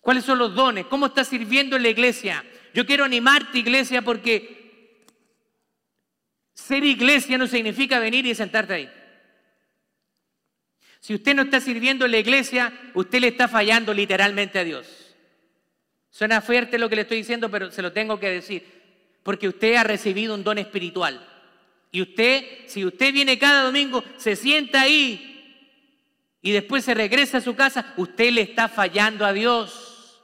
[0.00, 0.86] ¿Cuáles son los dones?
[0.86, 2.44] ¿Cómo estás sirviendo en la iglesia?
[2.74, 5.04] Yo quiero animarte, iglesia, porque
[6.52, 8.90] ser iglesia no significa venir y sentarte ahí.
[11.04, 14.86] Si usted no está sirviendo en la iglesia, usted le está fallando literalmente a Dios.
[16.08, 18.64] Suena fuerte lo que le estoy diciendo, pero se lo tengo que decir.
[19.22, 21.22] Porque usted ha recibido un don espiritual.
[21.92, 25.68] Y usted, si usted viene cada domingo, se sienta ahí
[26.40, 30.22] y después se regresa a su casa, usted le está fallando a Dios.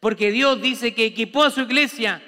[0.00, 2.22] Porque Dios dice que equipó a su iglesia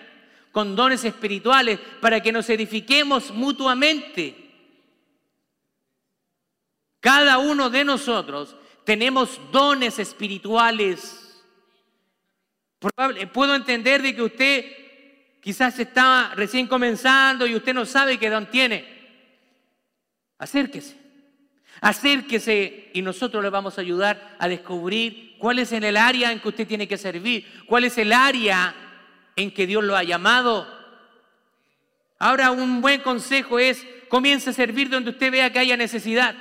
[0.52, 4.45] con dones espirituales para que nos edifiquemos mutuamente.
[7.00, 11.44] Cada uno de nosotros tenemos dones espirituales.
[13.32, 14.64] puedo entender de que usted
[15.40, 18.84] quizás está recién comenzando y usted no sabe qué don tiene.
[20.38, 20.96] Acérquese.
[21.80, 26.40] Acérquese y nosotros le vamos a ayudar a descubrir cuál es en el área en
[26.40, 28.74] que usted tiene que servir, cuál es el área
[29.36, 30.66] en que Dios lo ha llamado.
[32.18, 36.34] Ahora un buen consejo es comience a servir donde usted vea que haya necesidad.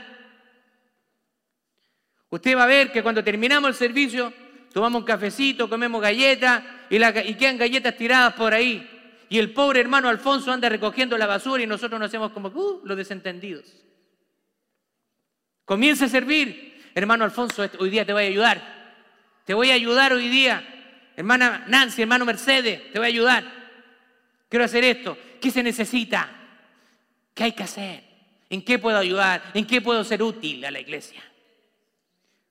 [2.36, 4.34] Usted va a ver que cuando terminamos el servicio,
[4.74, 7.00] tomamos un cafecito, comemos galletas y,
[7.36, 8.86] quedan galletas tiradas por ahí.
[9.30, 12.82] Y el pobre hermano Alfonso anda recogiendo la basura y nosotros nos hacemos como uh,
[12.84, 13.74] los desentendidos.
[15.64, 16.76] Comienza a servir.
[16.94, 18.62] Hermano Alfonso, hoy día te voy a ayudar.
[19.46, 20.62] Te voy a ayudar hoy día.
[21.16, 23.46] Hermana Nancy, hermano Mercedes, te voy a ayudar.
[24.50, 25.18] Quiero hacer esto.
[25.40, 26.30] ¿Qué se necesita?
[27.34, 28.04] ¿Qué hay que hacer?
[28.50, 29.42] ¿En qué puedo ayudar?
[29.54, 31.24] ¿En qué puedo ser útil a la iglesia?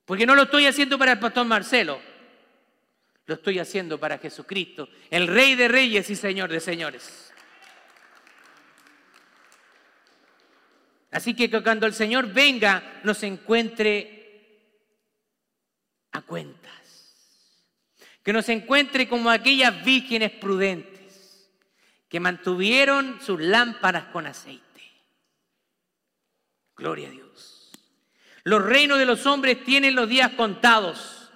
[0.05, 1.99] Porque no lo estoy haciendo para el pastor Marcelo.
[3.25, 7.33] Lo estoy haciendo para Jesucristo, el Rey de Reyes y Señor de Señores.
[11.09, 14.15] Así que cuando el Señor venga, nos encuentre
[16.11, 16.71] a cuentas.
[18.21, 21.49] Que nos encuentre como aquellas vírgenes prudentes
[22.09, 24.63] que mantuvieron sus lámparas con aceite.
[26.75, 27.54] Gloria a Dios.
[28.45, 31.31] Los reinos de los hombres tienen los días contados.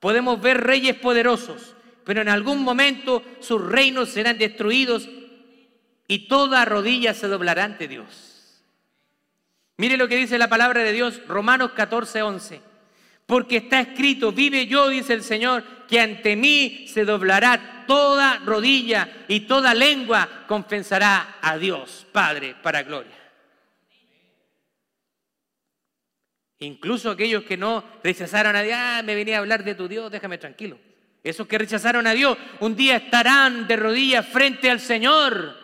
[0.00, 5.08] Podemos ver reyes poderosos, pero en algún momento sus reinos serán destruidos
[6.08, 8.64] y toda rodilla se doblará ante Dios.
[9.76, 12.60] Mire lo que dice la palabra de Dios, Romanos 14, 11.
[13.26, 19.24] Porque está escrito, vive yo, dice el Señor, que ante mí se doblará toda rodilla
[19.28, 23.19] y toda lengua confesará a Dios, Padre, para gloria.
[26.60, 30.10] Incluso aquellos que no rechazaron a Dios, ah, me venía a hablar de tu Dios,
[30.10, 30.78] déjame tranquilo.
[31.24, 35.56] Esos que rechazaron a Dios, un día estarán de rodillas frente al Señor.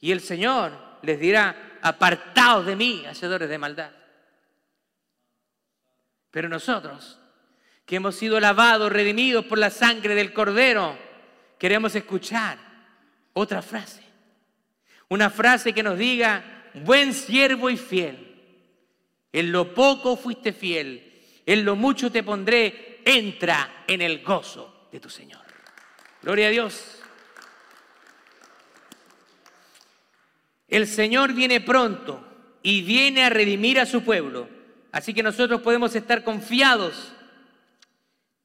[0.00, 0.72] Y el Señor
[1.02, 3.92] les dirá, apartados de mí, hacedores de maldad.
[6.32, 7.20] Pero nosotros,
[7.86, 10.98] que hemos sido lavados, redimidos por la sangre del Cordero,
[11.58, 12.58] queremos escuchar
[13.34, 14.02] otra frase.
[15.08, 18.27] Una frase que nos diga, buen siervo y fiel.
[19.32, 25.00] En lo poco fuiste fiel, en lo mucho te pondré, entra en el gozo de
[25.00, 25.42] tu Señor.
[26.22, 27.00] Gloria a Dios.
[30.68, 32.26] El Señor viene pronto
[32.62, 34.48] y viene a redimir a su pueblo.
[34.92, 37.12] Así que nosotros podemos estar confiados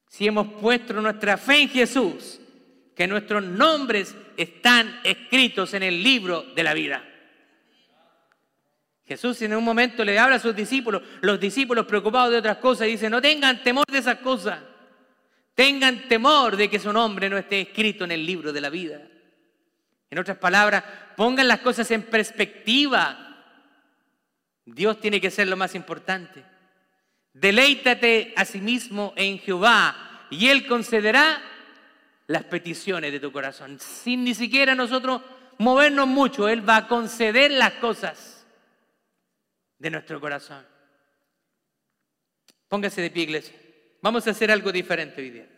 [0.08, 2.40] si hemos puesto nuestra fe en Jesús,
[2.96, 7.04] que nuestros nombres están escritos en el libro de la vida.
[9.06, 12.88] Jesús en un momento le habla a sus discípulos, los discípulos preocupados de otras cosas,
[12.88, 14.60] dicen, no tengan temor de esas cosas,
[15.54, 19.02] tengan temor de que su nombre no esté escrito en el libro de la vida.
[20.10, 20.84] En otras palabras,
[21.18, 23.46] pongan las cosas en perspectiva.
[24.66, 26.44] Dios tiene que ser lo más importante.
[27.34, 31.42] Deleítate a sí mismo en Jehová y Él concederá
[32.28, 33.80] las peticiones de tu corazón.
[33.80, 35.22] Sin ni siquiera nosotros
[35.58, 38.33] movernos mucho, Él va a conceder las cosas
[39.84, 40.66] de nuestro corazón.
[42.70, 43.54] Póngase de pie, iglesia.
[44.02, 45.53] Vamos a hacer algo diferente hoy día.